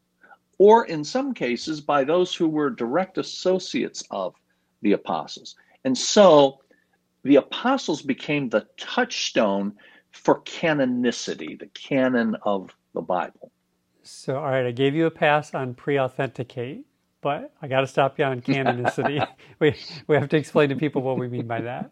[0.58, 4.34] or in some cases by those who were direct associates of
[4.82, 5.56] the apostles.
[5.84, 6.60] And so
[7.22, 9.74] the apostles became the touchstone
[10.12, 13.50] for canonicity, the canon of the Bible.
[14.02, 16.84] So, all right, I gave you a pass on pre authenticate,
[17.20, 19.26] but I got to stop you on canonicity.
[19.58, 19.74] we,
[20.06, 21.90] we have to explain to people what we mean by that.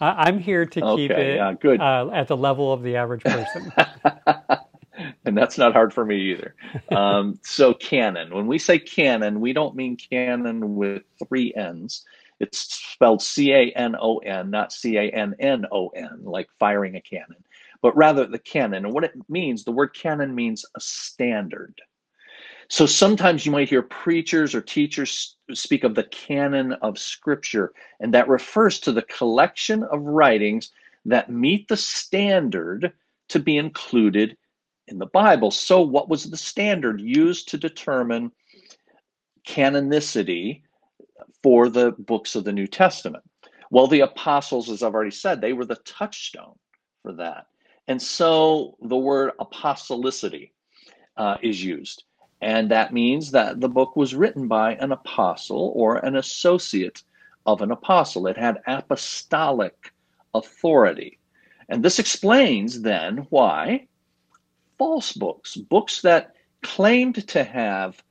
[0.00, 1.80] I, am here to keep okay, it yeah, good.
[1.80, 3.72] Uh, at the level of the average person.
[5.24, 6.54] and that's not hard for me either.
[6.90, 8.34] Um, so, canon.
[8.34, 12.04] When we say canon, we don't mean canon with three N's.
[12.40, 16.48] It's spelled C A N O N, not C A N N O N, like
[16.58, 17.42] firing a cannon,
[17.82, 18.84] but rather the canon.
[18.84, 21.74] And what it means, the word canon means a standard.
[22.70, 28.12] So sometimes you might hear preachers or teachers speak of the canon of Scripture, and
[28.12, 30.70] that refers to the collection of writings
[31.06, 32.92] that meet the standard
[33.30, 34.36] to be included
[34.86, 35.50] in the Bible.
[35.50, 38.32] So, what was the standard used to determine
[39.46, 40.62] canonicity
[41.42, 43.24] for the books of the New Testament.
[43.70, 46.58] Well, the apostles, as I've already said, they were the touchstone
[47.02, 47.46] for that.
[47.86, 50.50] And so the word apostolicity
[51.16, 52.04] uh, is used.
[52.40, 57.02] And that means that the book was written by an apostle or an associate
[57.46, 58.26] of an apostle.
[58.26, 59.92] It had apostolic
[60.34, 61.18] authority.
[61.68, 63.88] And this explains then why
[64.78, 68.02] false books, books that claimed to have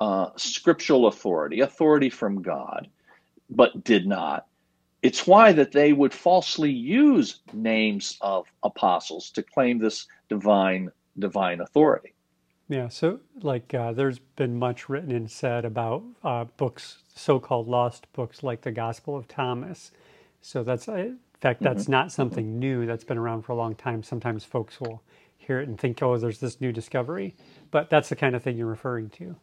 [0.00, 2.88] uh, scriptural authority, authority from God,
[3.50, 4.46] but did not.
[5.02, 11.60] It's why that they would falsely use names of apostles to claim this divine divine
[11.60, 12.14] authority.
[12.68, 18.10] Yeah, so like uh, there's been much written and said about uh, books, so-called lost
[18.14, 19.92] books, like the Gospel of Thomas.
[20.40, 21.92] So that's uh, in fact that's mm-hmm.
[21.92, 22.58] not something mm-hmm.
[22.58, 22.86] new.
[22.86, 24.02] That's been around for a long time.
[24.02, 25.02] Sometimes folks will
[25.36, 27.34] hear it and think, oh, there's this new discovery,
[27.70, 29.36] but that's the kind of thing you're referring to.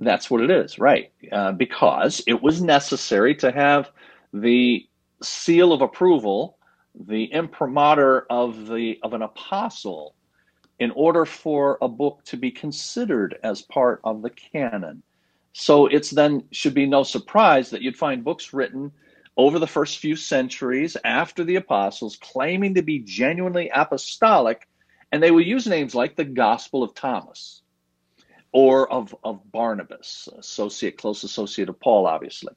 [0.00, 1.12] That's what it is, right?
[1.30, 3.90] Uh, because it was necessary to have
[4.32, 4.86] the
[5.22, 6.58] seal of approval,
[6.94, 10.14] the imprimatur of the of an apostle,
[10.78, 15.02] in order for a book to be considered as part of the canon.
[15.52, 18.92] So it's then should be no surprise that you'd find books written
[19.38, 24.68] over the first few centuries after the apostles claiming to be genuinely apostolic,
[25.12, 27.62] and they would use names like the Gospel of Thomas
[28.56, 32.54] or of, of Barnabas, associate, close associate of Paul, obviously.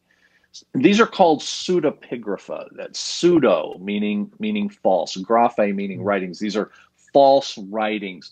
[0.74, 2.70] These are called pseudepigrapha.
[2.72, 6.40] That's pseudo meaning meaning false, graphe meaning writings.
[6.40, 6.72] These are
[7.12, 8.32] false writings.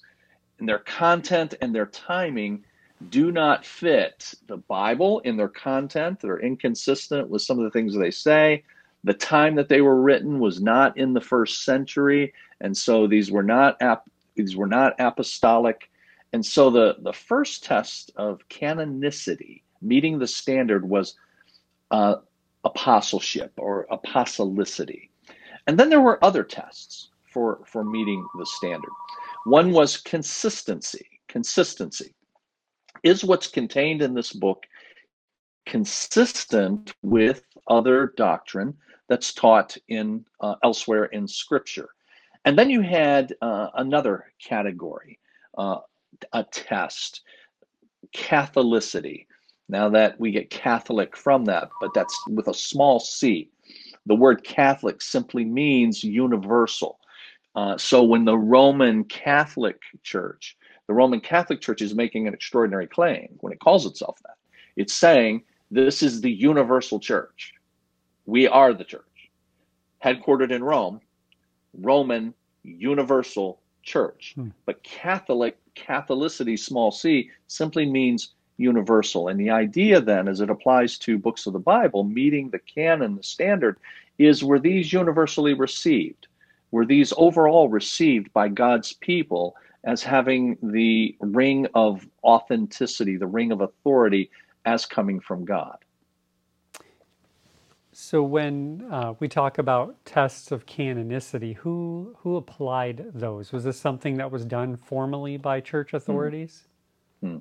[0.60, 2.64] And their content and their timing
[3.10, 6.22] do not fit the Bible in their content.
[6.22, 8.64] They're inconsistent with some of the things they say.
[9.04, 13.30] The time that they were written was not in the first century, and so these
[13.30, 15.90] were not ap- these were not apostolic.
[16.34, 21.16] And so the, the first test of canonicity, meeting the standard, was
[21.92, 22.16] uh,
[22.64, 25.10] apostleship or apostolicity.
[25.68, 28.92] And then there were other tests for, for meeting the standard.
[29.46, 31.08] One was consistency.
[31.28, 32.14] Consistency.
[33.04, 34.66] Is what's contained in this book
[35.66, 38.74] consistent with other doctrine
[39.08, 41.90] that's taught in uh, elsewhere in Scripture?
[42.46, 45.20] And then you had uh, another category,
[45.58, 45.80] uh,
[46.34, 47.22] a test,
[48.14, 49.26] Catholicity.
[49.70, 53.50] Now that we get Catholic from that, but that's with a small c.
[54.06, 57.00] The word Catholic simply means universal.
[57.56, 60.56] Uh, so when the Roman Catholic Church,
[60.88, 64.36] the Roman Catholic Church is making an extraordinary claim when it calls itself that.
[64.78, 67.54] It's saying this is the universal church.
[68.26, 69.04] We are the church.
[70.04, 71.02] Headquartered in Rome,
[71.74, 74.34] Roman universal church.
[74.36, 74.50] Hmm.
[74.66, 79.30] But Catholic, Catholicity, small c, simply means universal.
[79.30, 83.16] And the idea then, as it applies to books of the Bible, meeting the canon,
[83.16, 83.78] the standard,
[84.20, 86.28] is were these universally received?
[86.72, 93.52] Were these overall received by God's people as having the ring of authenticity, the ring
[93.52, 94.30] of authority
[94.66, 95.78] as coming from God?
[98.00, 103.52] So when uh, we talk about tests of canonicity, who who applied those?
[103.52, 106.68] Was this something that was done formally by church authorities?
[107.22, 107.38] Hmm.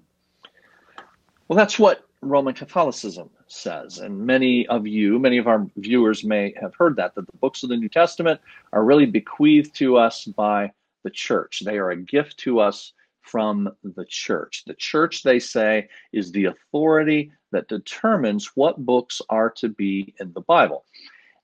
[1.46, 6.54] Well, that's what Roman Catholicism says, and many of you, many of our viewers may
[6.58, 8.40] have heard that that the books of the New Testament
[8.72, 11.64] are really bequeathed to us by the church.
[11.66, 14.64] They are a gift to us from the church.
[14.66, 20.32] The church, they say, is the authority that determines what books are to be in
[20.32, 20.84] the Bible.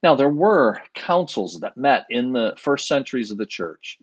[0.03, 3.99] Now, there were councils that met in the first centuries of the church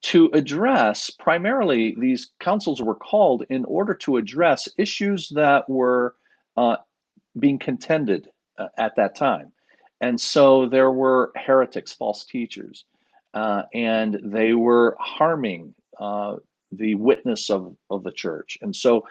[0.00, 6.14] to address primarily these councils were called in order to address issues that were
[6.56, 6.76] uh,
[7.38, 9.52] being contended uh, at that time.
[10.00, 12.84] And so there were heretics, false teachers,
[13.34, 16.36] uh, and they were harming uh,
[16.70, 18.58] the witness of, of the church.
[18.62, 19.04] And so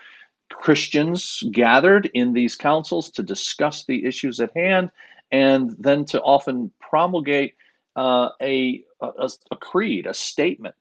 [0.50, 4.92] Christians gathered in these councils to discuss the issues at hand
[5.32, 7.56] and then to often promulgate
[7.96, 10.76] uh, a, a, a creed, a statement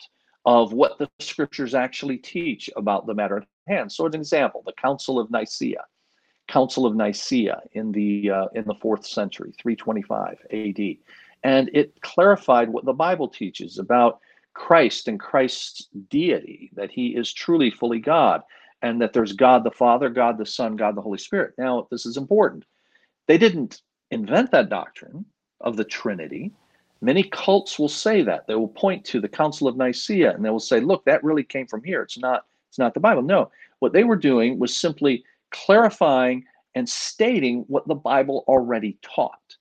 [0.44, 3.90] of what the scriptures actually teach about the matter at hand.
[3.90, 5.84] So, an example, the Council of Nicaea,
[6.46, 11.00] Council of Nicaea in the uh, in the fourth century, 325 A.D.,
[11.42, 14.20] and it clarified what the Bible teaches about
[14.54, 18.42] Christ and Christ's deity, that he is truly fully God,
[18.86, 21.54] and that there's God the Father, God the Son, God the Holy Spirit.
[21.58, 22.64] Now, this is important.
[23.26, 25.24] They didn't invent that doctrine
[25.60, 26.52] of the Trinity.
[27.00, 28.46] Many cults will say that.
[28.46, 31.42] They will point to the Council of Nicaea and they will say, look, that really
[31.42, 32.02] came from here.
[32.02, 33.22] It's not, it's not the Bible.
[33.22, 36.44] No, what they were doing was simply clarifying
[36.76, 39.56] and stating what the Bible already taught.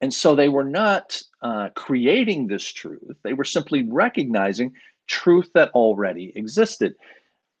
[0.00, 4.72] And so they were not uh, creating this truth, they were simply recognizing
[5.06, 6.96] truth that already existed.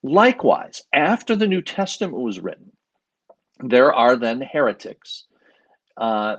[0.04, 2.70] Likewise, after the New Testament was written,
[3.60, 5.24] there are then heretics
[5.96, 6.36] uh,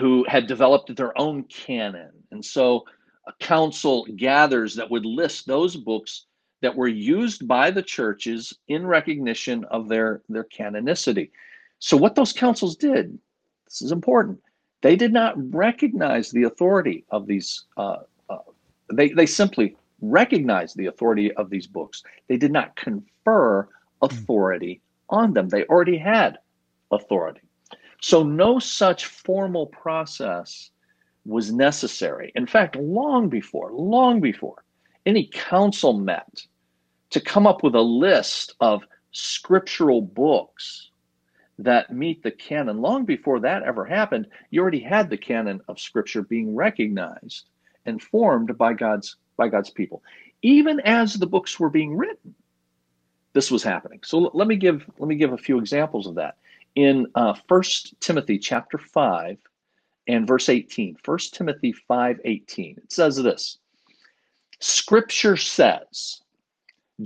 [0.00, 2.10] who had developed their own canon.
[2.32, 2.84] And so
[3.28, 6.26] a council gathers that would list those books
[6.62, 11.30] that were used by the churches in recognition of their, their canonicity.
[11.78, 13.16] So, what those councils did,
[13.66, 14.40] this is important,
[14.82, 17.66] they did not recognize the authority of these.
[17.76, 18.38] Uh, uh,
[18.92, 19.76] they they simply
[20.10, 22.02] recognized the authority of these books.
[22.28, 23.68] They did not confer
[24.02, 25.48] authority on them.
[25.48, 26.38] They already had
[26.90, 27.40] authority.
[28.00, 30.70] So no such formal process
[31.24, 32.32] was necessary.
[32.34, 34.64] In fact, long before, long before
[35.06, 36.46] any council met
[37.10, 38.82] to come up with a list of
[39.12, 40.90] scriptural books
[41.58, 42.82] that meet the canon.
[42.82, 47.46] Long before that ever happened, you already had the canon of Scripture being recognized
[47.86, 50.02] and formed by God's by God's people.
[50.42, 52.34] Even as the books were being written,
[53.32, 54.00] this was happening.
[54.04, 56.36] So let me give let me give a few examples of that.
[56.74, 57.62] In uh, 1
[58.00, 59.38] Timothy chapter 5
[60.08, 63.58] and verse 18, 1 Timothy 5 18, it says this
[64.60, 66.22] Scripture says,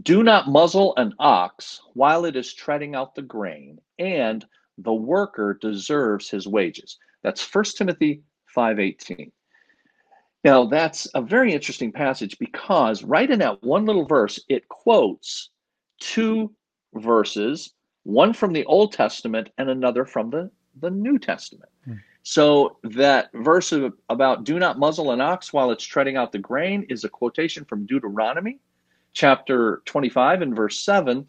[0.02, 4.46] do not muzzle an ox while it is treading out the grain, and
[4.78, 6.96] the worker deserves his wages.
[7.22, 8.22] That's 1 Timothy
[8.54, 9.32] 5:18.
[10.42, 15.50] Now, that's a very interesting passage because right in that one little verse, it quotes
[16.00, 16.50] two
[16.94, 17.74] verses,
[18.04, 21.70] one from the Old Testament and another from the, the New Testament.
[21.84, 21.94] Hmm.
[22.22, 23.72] So that verse
[24.08, 27.64] about do not muzzle an ox while it's treading out the grain is a quotation
[27.64, 28.58] from Deuteronomy
[29.12, 31.26] chapter 25 and verse 7.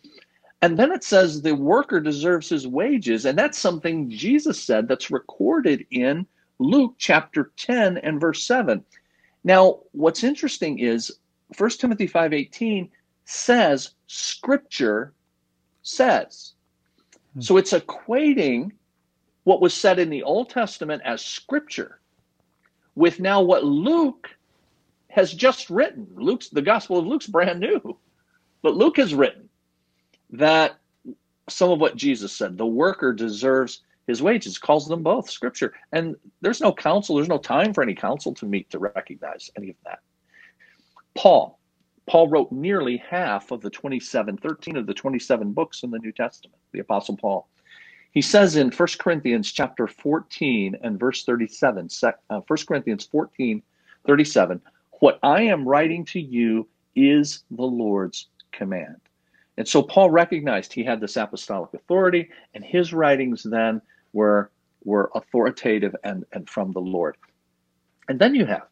[0.61, 3.25] And then it says the worker deserves his wages.
[3.25, 6.27] And that's something Jesus said that's recorded in
[6.59, 8.83] Luke chapter 10 and verse 7.
[9.43, 11.11] Now, what's interesting is
[11.57, 12.89] 1 Timothy 5:18
[13.25, 15.13] says scripture
[15.81, 16.53] says.
[17.33, 17.41] Hmm.
[17.41, 18.71] So it's equating
[19.43, 21.99] what was said in the Old Testament as scripture
[22.95, 24.29] with now what Luke
[25.07, 26.07] has just written.
[26.15, 27.97] Luke's the Gospel of Luke's brand new.
[28.61, 29.49] But Luke has written
[30.31, 30.77] that
[31.49, 35.73] some of what Jesus said, the worker deserves his wages, calls them both scripture.
[35.91, 39.69] And there's no council, there's no time for any council to meet to recognize any
[39.69, 39.99] of that.
[41.15, 41.59] Paul.
[42.07, 46.11] Paul wrote nearly half of the 27, 13 of the 27 books in the New
[46.11, 47.47] Testament, the Apostle Paul.
[48.11, 51.87] He says in 1 Corinthians chapter 14 and verse 37,
[52.29, 53.61] uh, 1 Corinthians 14,
[54.05, 54.61] 37,
[54.99, 58.97] what I am writing to you is the Lord's command.
[59.57, 63.81] And so Paul recognized he had this apostolic authority, and his writings then
[64.13, 64.51] were,
[64.83, 67.17] were authoritative and, and from the Lord.
[68.09, 68.67] And then you have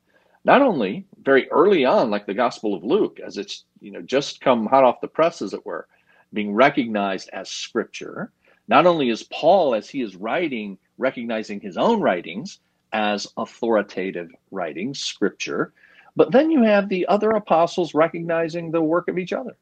[0.46, 4.42] not only very early on, like the Gospel of Luke, as it's you know just
[4.42, 5.88] come hot off the press, as it were,
[6.34, 8.32] being recognized as scripture.
[8.68, 12.60] Not only is Paul, as he is writing, recognizing his own writings
[12.94, 15.74] as authoritative writings, scripture,
[16.16, 19.56] but then you have the other apostles recognizing the work of each other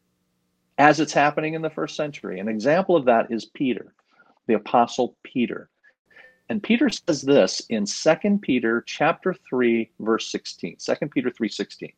[0.77, 2.39] as it's happening in the first century.
[2.39, 3.93] An example of that is Peter,
[4.47, 5.69] the apostle Peter.
[6.49, 10.77] And Peter says this in 2 Peter chapter 3 verse 16.
[10.77, 11.93] 2 Peter 3:16.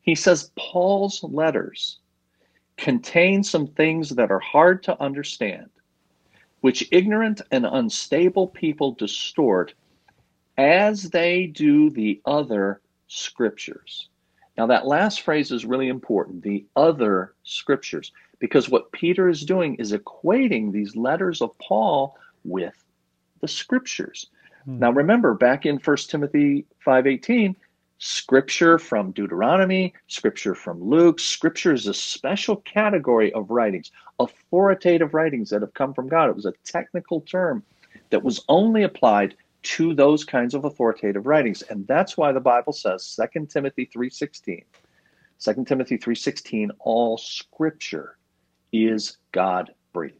[0.00, 1.98] He says Paul's letters
[2.76, 5.68] contain some things that are hard to understand,
[6.62, 9.74] which ignorant and unstable people distort
[10.56, 14.08] as they do the other scriptures.
[14.56, 19.76] Now, that last phrase is really important the other scriptures, because what Peter is doing
[19.76, 22.74] is equating these letters of Paul with
[23.40, 24.26] the scriptures.
[24.64, 24.80] Hmm.
[24.80, 27.54] Now, remember, back in 1 Timothy 5.18,
[27.98, 35.50] scripture from Deuteronomy, scripture from Luke, scripture is a special category of writings, authoritative writings
[35.50, 36.30] that have come from God.
[36.30, 37.62] It was a technical term
[38.08, 41.60] that was only applied to those kinds of authoritative writings.
[41.62, 44.64] And that's why the Bible says 2 Timothy 3:16.
[45.38, 48.16] 2 Timothy 3:16 all scripture
[48.72, 50.16] is God breathed.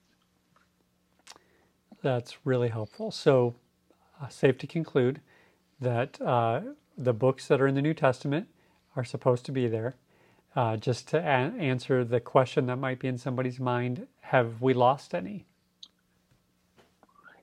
[2.03, 3.11] That's really helpful.
[3.11, 3.55] So
[4.20, 5.20] uh, safe to conclude
[5.80, 6.61] that uh,
[6.96, 8.48] the books that are in the New Testament
[8.96, 9.94] are supposed to be there.
[10.57, 14.74] Uh, just to a- answer the question that might be in somebody's mind, have we
[14.74, 15.46] lost any?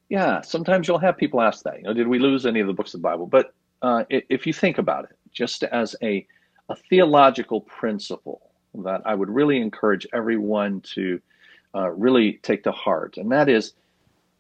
[0.10, 1.78] Yeah, sometimes you'll have people ask that.
[1.78, 3.28] You know, did we lose any of the books of the Bible?
[3.28, 6.26] But uh, if you think about it, just as a
[6.70, 8.47] a theological principle
[8.84, 11.21] that I would really encourage everyone to
[11.75, 13.73] uh, really take to heart, and that is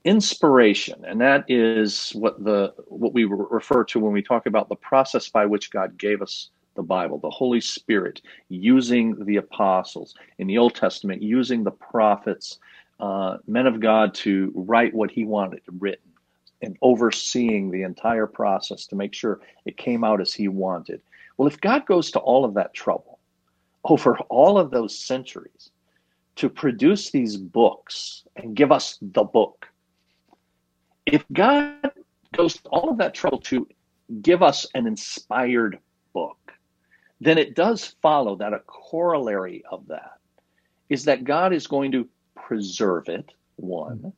[0.05, 4.75] inspiration, and that is what the what we refer to when we talk about the
[4.75, 10.47] process by which God gave us the Bible, the Holy Spirit using the apostles in
[10.47, 12.59] the Old Testament, using the prophets
[12.99, 16.11] uh, men of God to write what he wanted written
[16.61, 21.01] and overseeing the entire process to make sure it came out as he wanted.
[21.37, 23.16] Well, if God goes to all of that trouble
[23.83, 25.71] over all of those centuries
[26.35, 29.67] to produce these books and give us the book,
[31.05, 31.91] if God
[32.35, 33.67] goes to all of that trouble to
[34.21, 35.79] give us an inspired
[36.13, 36.53] book,
[37.19, 40.19] then it does follow that a corollary of that
[40.89, 44.13] is that God is going to preserve it, one,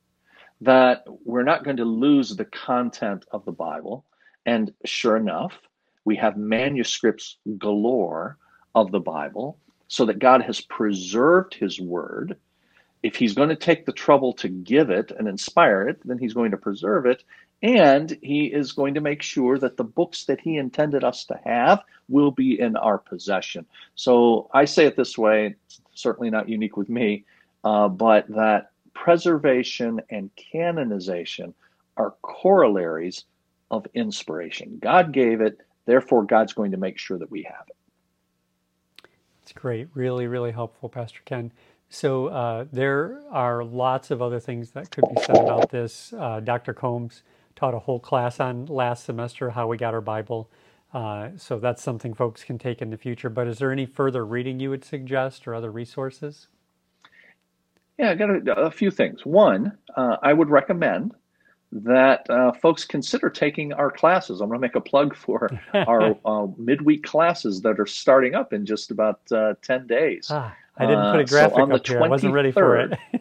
[0.62, 4.05] that we're not going to lose the content of the Bible.
[4.45, 5.53] And sure enough,
[6.05, 8.38] we have manuscripts galore
[8.76, 9.57] of the Bible
[9.88, 12.38] so that God has preserved his word.
[13.01, 16.34] If he's going to take the trouble to give it and inspire it, then he's
[16.34, 17.24] going to preserve it.
[17.61, 21.39] And he is going to make sure that the books that he intended us to
[21.43, 23.65] have will be in our possession.
[23.95, 25.55] So I say it this way,
[25.93, 27.26] certainly not unique with me
[27.63, 31.53] uh, but that preservation and canonization
[31.97, 33.26] are corollaries
[33.72, 34.80] of inspiration.
[34.82, 37.76] God gave it, therefore, God's going to make sure that we have it.
[39.50, 39.88] It's great.
[39.95, 41.52] Really, really helpful, Pastor Ken.
[41.89, 46.14] So uh, there are lots of other things that could be said about this.
[46.14, 46.72] Uh, Dr.
[46.72, 47.24] Combs
[47.56, 50.52] taught a whole class on last semester how we got our Bible.
[50.93, 53.28] Uh, so that's something folks can take in the future.
[53.28, 56.47] But is there any further reading you would suggest or other resources?
[57.97, 59.26] Yeah, I got a, a few things.
[59.26, 61.16] One, uh, I would recommend
[61.72, 64.41] that uh, folks consider taking our classes.
[64.41, 68.53] I'm going to make a plug for our uh, midweek classes that are starting up
[68.53, 70.28] in just about uh, 10 days.
[70.30, 72.01] Ah, I didn't put a graphic so up here.
[72.01, 72.97] I wasn't ready for it.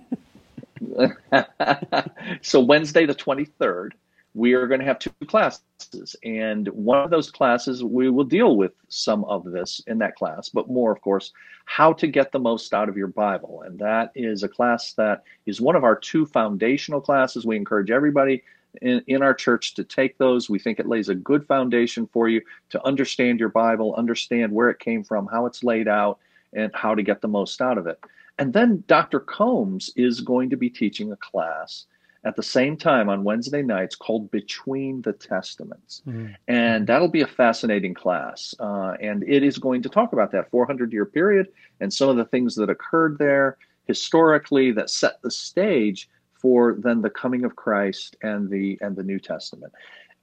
[2.42, 3.92] so Wednesday the 23rd,
[4.38, 6.14] we are going to have two classes.
[6.22, 10.48] And one of those classes, we will deal with some of this in that class,
[10.48, 11.32] but more, of course,
[11.64, 13.62] how to get the most out of your Bible.
[13.66, 17.44] And that is a class that is one of our two foundational classes.
[17.44, 18.44] We encourage everybody
[18.80, 20.48] in, in our church to take those.
[20.48, 24.70] We think it lays a good foundation for you to understand your Bible, understand where
[24.70, 26.20] it came from, how it's laid out,
[26.52, 27.98] and how to get the most out of it.
[28.38, 29.18] And then Dr.
[29.18, 31.86] Combs is going to be teaching a class
[32.24, 36.02] at the same time on Wednesday nights called Between the Testaments.
[36.06, 36.32] Mm-hmm.
[36.48, 38.54] And that'll be a fascinating class.
[38.58, 41.48] Uh, and it is going to talk about that 400 year period
[41.80, 43.56] and some of the things that occurred there
[43.86, 49.02] historically that set the stage for then the coming of Christ and the and the
[49.02, 49.72] New Testament.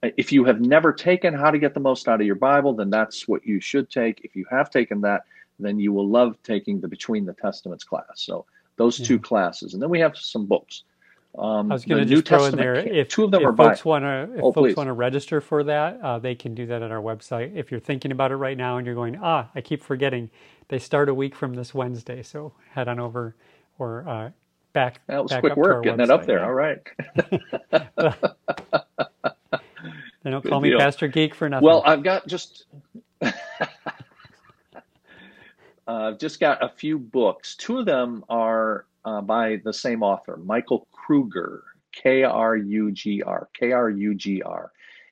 [0.02, 2.90] If you have never taken How to Get the Most Out of Your Bible, then
[2.90, 4.22] that's what you should take.
[4.24, 5.24] If you have taken that,
[5.60, 8.06] then you will love taking the Between the Testaments class.
[8.16, 8.46] So
[8.78, 9.74] those two classes.
[9.74, 10.84] And then we have some books.
[11.38, 13.56] Um, I was going to just throw in there if, two of them if are
[13.56, 16.66] folks want to if oh, folks want to register for that, uh, they can do
[16.68, 17.56] that at our website.
[17.56, 20.30] If you're thinking about it right now and you're going, ah, I keep forgetting,
[20.70, 23.36] they start a week from this Wednesday, so head on over
[23.80, 24.30] or uh,
[24.72, 25.02] back.
[25.08, 26.08] That was back quick work getting website.
[26.08, 26.46] that up there.
[26.46, 26.80] All right.
[30.24, 31.66] they don't call me Pastor Geek for nothing.
[31.66, 32.66] Well, I've got just.
[35.88, 37.56] I've uh, just got a few books.
[37.56, 43.22] Two of them are uh, by the same author, Michael Kruger, K R U G
[43.22, 44.72] R, K R U G R.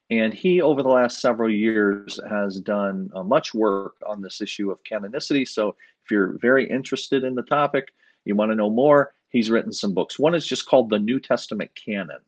[0.09, 4.69] And he, over the last several years, has done uh, much work on this issue
[4.69, 5.47] of canonicity.
[5.47, 5.69] So
[6.03, 7.93] if you're very interested in the topic,
[8.25, 10.19] you want to know more, he's written some books.
[10.19, 12.19] One is just called The New Testament Canon,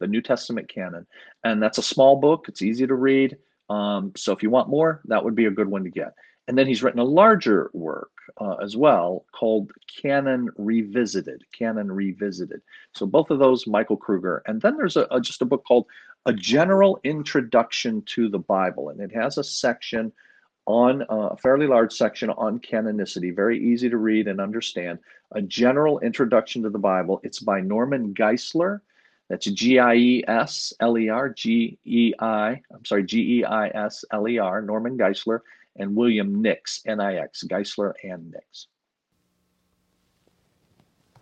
[0.00, 1.06] the New Testament Canon.
[1.42, 3.36] And that's a small book, it's easy to read.
[3.68, 6.14] Um, so if you want more, that would be a good one to get.
[6.46, 9.72] And then he's written a larger work uh, as well called
[10.02, 11.44] Canon Revisited.
[11.52, 12.60] Canon Revisited.
[12.92, 14.42] So both of those, Michael Kruger.
[14.46, 15.86] And then there's a, a, just a book called
[16.26, 18.90] A General Introduction to the Bible.
[18.90, 20.12] And it has a section
[20.66, 24.98] on uh, a fairly large section on canonicity, very easy to read and understand.
[25.32, 27.20] A General Introduction to the Bible.
[27.22, 28.80] It's by Norman Geisler.
[29.28, 33.44] That's G I E S L E R, G E I, I'm sorry, G E
[33.44, 35.40] I S L E R, Norman Geisler
[35.76, 38.68] and William Nix, N-I-X, Geisler and Nix.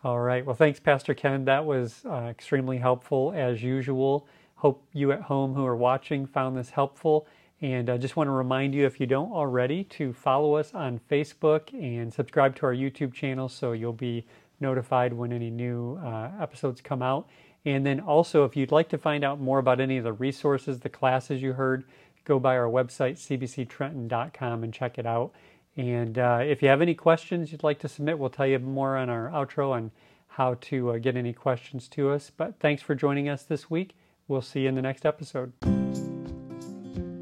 [0.05, 0.45] All right.
[0.45, 1.45] Well, thanks, Pastor Ken.
[1.45, 4.27] That was uh, extremely helpful as usual.
[4.57, 7.27] Hope you at home who are watching found this helpful.
[7.61, 11.01] And I just want to remind you, if you don't already, to follow us on
[11.09, 14.27] Facebook and subscribe to our YouTube channel so you'll be
[14.59, 17.29] notified when any new uh, episodes come out.
[17.65, 20.81] And then also, if you'd like to find out more about any of the resources,
[20.81, 21.85] the classes you heard,
[22.25, 25.33] go by our website, cbctrenton.com, and check it out.
[25.77, 28.97] And uh, if you have any questions you'd like to submit, we'll tell you more
[28.97, 29.91] on our outro on
[30.29, 32.31] how to uh, get any questions to us.
[32.35, 33.95] But thanks for joining us this week.
[34.29, 35.53] We'll see you in the next episode.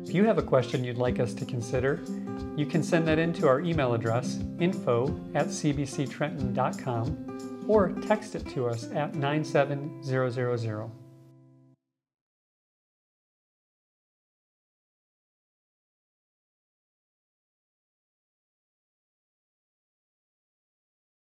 [0.07, 2.03] If you have a question you'd like us to consider,
[2.57, 8.47] you can send that in to our email address, info at cbctrenton.com, or text it
[8.49, 11.00] to us at 97000.